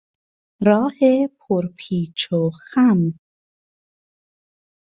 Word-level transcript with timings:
راه 0.67 0.97
پرپیچ 1.39 2.19
و 2.31 2.51
خم 2.65 3.01